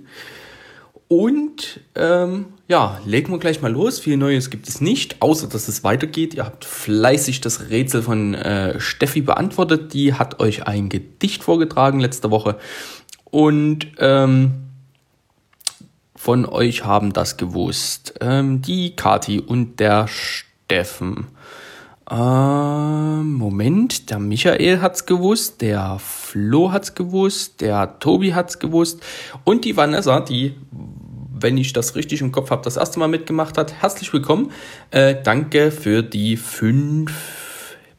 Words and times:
Und 1.07 1.79
ähm, 1.95 2.45
ja, 2.67 2.99
legen 3.05 3.31
wir 3.33 3.37
gleich 3.37 3.61
mal 3.61 3.71
los. 3.71 3.99
Viel 3.99 4.17
Neues 4.17 4.49
gibt 4.49 4.67
es 4.69 4.81
nicht, 4.81 5.21
außer 5.21 5.47
dass 5.47 5.67
es 5.67 5.83
weitergeht. 5.83 6.33
Ihr 6.35 6.45
habt 6.45 6.63
fleißig 6.63 7.41
das 7.41 7.69
Rätsel 7.69 8.01
von 8.01 8.33
äh, 8.33 8.79
Steffi 8.79 9.19
beantwortet. 9.21 9.93
Die 9.93 10.13
hat 10.13 10.39
euch 10.39 10.65
ein 10.65 10.87
Gedicht 10.89 11.43
vorgetragen 11.43 11.99
letzte 11.99 12.31
Woche. 12.31 12.57
Und 13.25 13.87
ähm, 13.99 14.53
von 16.23 16.45
euch 16.45 16.85
haben 16.85 17.11
das 17.11 17.35
gewusst. 17.35 18.13
Ähm, 18.21 18.61
die 18.61 18.95
Kati 18.95 19.41
und 19.41 19.81
der 19.81 20.07
Steffen. 20.07 21.27
Ähm, 22.09 23.33
Moment, 23.33 24.09
der 24.09 24.19
Michael 24.19 24.79
hat's 24.79 25.05
gewusst, 25.05 25.59
der 25.59 25.99
Flo 25.99 26.71
hat's 26.71 26.95
gewusst, 26.95 27.59
der 27.59 27.99
Tobi 27.99 28.33
hat's 28.33 28.59
gewusst 28.59 29.03
und 29.43 29.65
die 29.65 29.75
Vanessa, 29.75 30.21
die, 30.21 30.55
wenn 31.37 31.57
ich 31.57 31.73
das 31.73 31.93
richtig 31.97 32.21
im 32.21 32.31
Kopf 32.31 32.51
habe, 32.51 32.63
das 32.63 32.77
erste 32.77 32.99
Mal 32.99 33.09
mitgemacht 33.09 33.57
hat. 33.57 33.81
Herzlich 33.81 34.13
willkommen. 34.13 34.53
Äh, 34.91 35.15
danke 35.21 35.71
für 35.71 36.03
die 36.03 36.37
fünf 36.37 37.11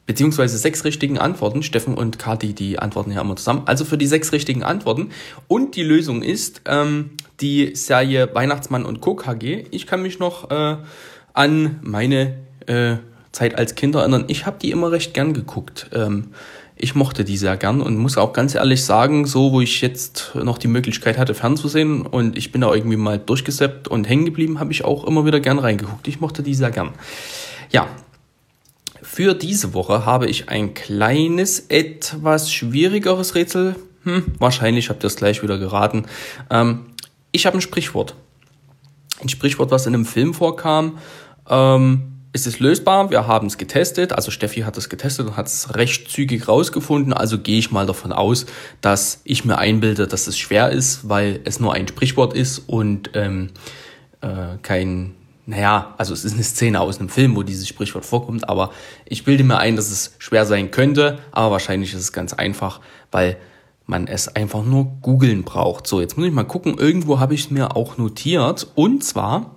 beziehungsweise 0.07 0.57
sechs 0.57 0.83
richtigen 0.83 1.19
Antworten. 1.19 1.61
Steffen 1.61 1.93
und 1.93 2.17
Kati, 2.17 2.53
die 2.53 2.79
antworten 2.79 3.11
ja 3.11 3.21
immer 3.21 3.35
zusammen. 3.35 3.63
Also 3.67 3.85
für 3.85 3.99
die 3.99 4.07
sechs 4.07 4.31
richtigen 4.31 4.63
Antworten. 4.63 5.11
Und 5.47 5.75
die 5.75 5.83
Lösung 5.83 6.23
ist 6.23 6.61
ähm, 6.65 7.11
die 7.41 7.75
Serie 7.75 8.33
Weihnachtsmann 8.33 8.85
und 8.85 9.01
Co. 9.01 9.15
KG. 9.15 9.65
Ich 9.71 9.87
kann 9.87 10.01
mich 10.01 10.19
noch 10.19 10.51
äh, 10.51 10.77
an 11.33 11.79
meine 11.81 12.35
äh, 12.67 12.95
Zeit 13.31 13.57
als 13.57 13.75
Kind 13.75 13.95
erinnern. 13.95 14.25
Ich 14.27 14.45
habe 14.45 14.57
die 14.61 14.71
immer 14.71 14.91
recht 14.91 15.13
gern 15.13 15.33
geguckt. 15.33 15.89
Ähm, 15.93 16.31
ich 16.77 16.93
mochte 16.93 17.23
die 17.23 17.37
sehr 17.37 17.55
gern 17.55 17.81
und 17.81 17.97
muss 17.97 18.17
auch 18.17 18.33
ganz 18.33 18.53
ehrlich 18.53 18.83
sagen, 18.83 19.25
so 19.25 19.53
wo 19.53 19.61
ich 19.61 19.79
jetzt 19.81 20.33
noch 20.35 20.57
die 20.57 20.67
Möglichkeit 20.67 21.17
hatte, 21.17 21.33
fernzusehen 21.33 22.05
und 22.05 22.37
ich 22.37 22.51
bin 22.51 22.61
da 22.61 22.73
irgendwie 22.73 22.97
mal 22.97 23.17
durchgeseppt 23.17 23.87
und 23.87 24.09
hängen 24.09 24.25
geblieben, 24.25 24.59
habe 24.59 24.73
ich 24.73 24.83
auch 24.83 25.05
immer 25.05 25.25
wieder 25.25 25.39
gern 25.39 25.59
reingeguckt. 25.59 26.07
Ich 26.07 26.19
mochte 26.19 26.43
die 26.43 26.53
sehr 26.53 26.71
gern. 26.71 26.91
Ja, 27.71 27.87
für 29.01 29.33
diese 29.33 29.73
Woche 29.73 30.05
habe 30.05 30.27
ich 30.27 30.49
ein 30.49 30.73
kleines, 30.73 31.67
etwas 31.69 32.51
schwierigeres 32.51 33.35
Rätsel. 33.35 33.75
Hm, 34.03 34.33
wahrscheinlich 34.39 34.89
habt 34.89 35.03
ihr 35.05 35.07
es 35.07 35.15
gleich 35.15 35.41
wieder 35.41 35.57
geraten. 35.57 36.05
Ähm, 36.49 36.87
ich 37.35 37.45
habe 37.45 37.57
ein 37.57 37.61
Sprichwort. 37.61 38.15
Ein 39.21 39.29
Sprichwort, 39.29 39.69
was 39.69 39.85
in 39.85 39.93
einem 39.93 40.05
Film 40.05 40.33
vorkam. 40.33 40.97
Ähm, 41.49 42.13
es 42.31 42.47
ist 42.47 42.59
lösbar, 42.59 43.11
wir 43.11 43.27
haben 43.27 43.47
es 43.47 43.57
getestet, 43.57 44.11
also 44.11 44.29
Steffi 44.29 44.61
hat 44.61 44.77
es 44.77 44.89
getestet 44.89 45.27
und 45.27 45.37
hat 45.37 45.47
es 45.47 45.73
recht 45.75 46.09
zügig 46.09 46.49
rausgefunden, 46.49 47.13
also 47.13 47.39
gehe 47.39 47.59
ich 47.59 47.71
mal 47.71 47.85
davon 47.85 48.11
aus, 48.11 48.45
dass 48.81 49.21
ich 49.23 49.45
mir 49.45 49.57
einbilde, 49.57 50.05
dass 50.05 50.27
es 50.27 50.37
schwer 50.37 50.69
ist, 50.69 51.07
weil 51.07 51.39
es 51.45 51.61
nur 51.61 51.73
ein 51.73 51.87
Sprichwort 51.87 52.33
ist 52.33 52.59
und 52.59 53.11
ähm, 53.13 53.51
äh, 54.19 54.57
kein, 54.61 55.15
naja, 55.45 55.93
also 55.97 56.13
es 56.13 56.25
ist 56.25 56.33
eine 56.33 56.43
Szene 56.43 56.81
aus 56.81 56.99
einem 56.99 57.07
Film, 57.07 57.37
wo 57.37 57.43
dieses 57.43 57.69
Sprichwort 57.69 58.05
vorkommt, 58.05 58.49
aber 58.49 58.71
ich 59.05 59.23
bilde 59.23 59.45
mir 59.45 59.57
ein, 59.57 59.77
dass 59.77 59.89
es 59.89 60.15
schwer 60.19 60.45
sein 60.45 60.71
könnte, 60.71 61.19
aber 61.31 61.51
wahrscheinlich 61.51 61.93
ist 61.93 62.01
es 62.01 62.11
ganz 62.11 62.33
einfach, 62.33 62.81
weil 63.11 63.37
man 63.85 64.07
es 64.07 64.27
einfach 64.27 64.63
nur 64.63 64.85
googeln 65.01 65.43
braucht. 65.43 65.87
So, 65.87 66.01
jetzt 66.01 66.17
muss 66.17 66.27
ich 66.27 66.33
mal 66.33 66.43
gucken, 66.43 66.77
irgendwo 66.77 67.19
habe 67.19 67.33
ich 67.33 67.51
mir 67.51 67.75
auch 67.75 67.97
notiert 67.97 68.67
und 68.75 69.03
zwar 69.03 69.55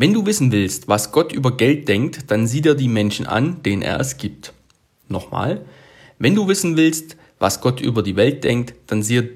wenn 0.00 0.14
du 0.14 0.24
wissen 0.24 0.50
willst, 0.50 0.88
was 0.88 1.12
Gott 1.12 1.30
über 1.30 1.58
Geld 1.58 1.86
denkt, 1.86 2.30
dann 2.30 2.46
sieh 2.46 2.62
dir 2.62 2.74
die 2.74 2.88
Menschen 2.88 3.26
an, 3.26 3.62
denen 3.62 3.82
er 3.82 4.00
es 4.00 4.16
gibt. 4.16 4.54
Nochmal. 5.08 5.66
Wenn 6.18 6.34
du 6.34 6.48
wissen 6.48 6.78
willst, 6.78 7.18
was 7.38 7.60
Gott 7.60 7.82
über 7.82 8.02
die 8.02 8.16
Welt 8.16 8.44
denkt, 8.44 8.72
dann 8.86 9.02
sieh, 9.02 9.28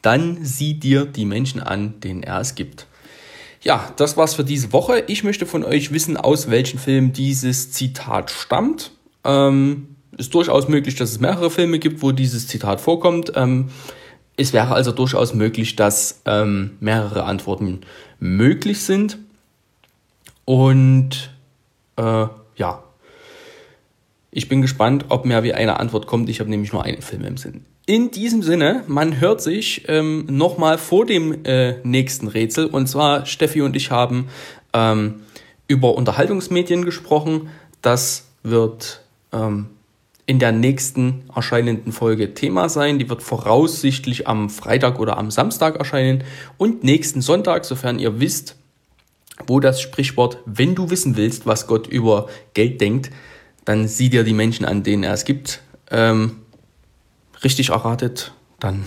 dann 0.00 0.44
sieh 0.44 0.74
dir 0.74 1.06
die 1.06 1.24
Menschen 1.24 1.60
an, 1.60 1.98
denen 1.98 2.22
er 2.22 2.40
es 2.40 2.54
gibt. 2.54 2.86
Ja, 3.62 3.92
das 3.96 4.16
war's 4.16 4.34
für 4.34 4.44
diese 4.44 4.72
Woche. 4.72 5.02
Ich 5.08 5.24
möchte 5.24 5.44
von 5.44 5.64
euch 5.64 5.92
wissen, 5.92 6.16
aus 6.16 6.50
welchem 6.50 6.78
Film 6.78 7.12
dieses 7.12 7.72
Zitat 7.72 8.30
stammt. 8.30 8.92
Ähm, 9.24 9.96
ist 10.18 10.34
durchaus 10.34 10.68
möglich, 10.68 10.94
dass 10.96 11.10
es 11.10 11.20
mehrere 11.20 11.50
Filme 11.50 11.78
gibt, 11.78 12.02
wo 12.02 12.12
dieses 12.12 12.48
Zitat 12.48 12.80
vorkommt. 12.80 13.32
Ähm, 13.34 13.70
es 14.36 14.52
wäre 14.52 14.74
also 14.74 14.92
durchaus 14.92 15.34
möglich, 15.34 15.76
dass 15.76 16.22
ähm, 16.24 16.76
mehrere 16.80 17.24
Antworten 17.24 17.80
möglich 18.18 18.80
sind. 18.82 19.18
Und 20.44 21.30
äh, 21.96 22.26
ja, 22.56 22.82
ich 24.30 24.48
bin 24.48 24.62
gespannt, 24.62 25.06
ob 25.10 25.26
mehr 25.26 25.42
wie 25.42 25.52
eine 25.52 25.78
Antwort 25.78 26.06
kommt. 26.06 26.28
Ich 26.30 26.40
habe 26.40 26.50
nämlich 26.50 26.72
nur 26.72 26.84
einen 26.84 27.02
Film 27.02 27.24
im 27.24 27.36
Sinn. 27.36 27.64
In 27.84 28.10
diesem 28.10 28.42
Sinne, 28.42 28.84
man 28.86 29.20
hört 29.20 29.42
sich 29.42 29.84
ähm, 29.88 30.26
nochmal 30.30 30.78
vor 30.78 31.04
dem 31.04 31.44
äh, 31.44 31.76
nächsten 31.82 32.28
Rätsel. 32.28 32.66
Und 32.66 32.86
zwar, 32.86 33.26
Steffi 33.26 33.60
und 33.60 33.76
ich 33.76 33.90
haben 33.90 34.28
ähm, 34.72 35.22
über 35.68 35.94
Unterhaltungsmedien 35.94 36.84
gesprochen. 36.84 37.50
Das 37.82 38.28
wird 38.42 39.02
ähm, 39.32 39.66
in 40.32 40.38
der 40.38 40.50
nächsten 40.50 41.24
erscheinenden 41.36 41.92
Folge 41.92 42.32
Thema 42.32 42.70
sein. 42.70 42.98
Die 42.98 43.10
wird 43.10 43.22
voraussichtlich 43.22 44.26
am 44.26 44.48
Freitag 44.48 44.98
oder 44.98 45.18
am 45.18 45.30
Samstag 45.30 45.76
erscheinen. 45.76 46.24
Und 46.56 46.84
nächsten 46.84 47.20
Sonntag, 47.20 47.66
sofern 47.66 47.98
ihr 47.98 48.18
wisst, 48.18 48.56
wo 49.46 49.60
das 49.60 49.82
Sprichwort, 49.82 50.38
wenn 50.46 50.74
du 50.74 50.88
wissen 50.88 51.18
willst, 51.18 51.44
was 51.44 51.66
Gott 51.66 51.86
über 51.86 52.30
Geld 52.54 52.80
denkt, 52.80 53.10
dann 53.66 53.86
sieh 53.86 54.08
dir 54.08 54.24
die 54.24 54.32
Menschen 54.32 54.64
an, 54.64 54.82
denen 54.82 55.04
er 55.04 55.12
es 55.12 55.26
gibt, 55.26 55.60
ähm, 55.90 56.38
richtig 57.44 57.68
erratet, 57.68 58.32
dann, 58.58 58.86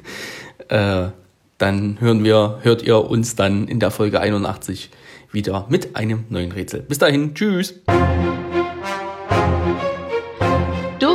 äh, 0.68 1.08
dann 1.58 2.00
hören 2.00 2.24
wir, 2.24 2.60
hört 2.62 2.80
ihr 2.80 3.04
uns 3.04 3.36
dann 3.36 3.68
in 3.68 3.80
der 3.80 3.90
Folge 3.90 4.18
81 4.18 4.88
wieder 5.30 5.66
mit 5.68 5.94
einem 5.94 6.24
neuen 6.30 6.52
Rätsel. 6.52 6.80
Bis 6.80 6.96
dahin, 6.96 7.34
tschüss! 7.34 7.74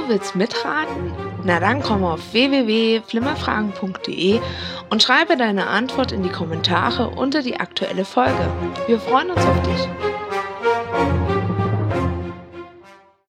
Du 0.06 0.12
willst 0.12 0.36
mitraten? 0.36 1.12
Na 1.44 1.60
dann 1.60 1.82
komm 1.82 2.04
auf 2.04 2.32
www.flimmerfragen.de 2.32 4.40
und 4.92 5.02
schreibe 5.02 5.36
deine 5.36 5.66
Antwort 5.66 6.12
in 6.12 6.22
die 6.22 6.30
Kommentare 6.30 7.10
unter 7.10 7.42
die 7.42 7.60
aktuelle 7.60 8.06
Folge. 8.06 8.48
Wir 8.86 9.00
freuen 9.00 9.32
uns 9.32 9.44
auf 9.44 9.60
dich. 9.64 9.90